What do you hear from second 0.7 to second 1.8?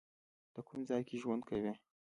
ځای کې ژوند کوی؟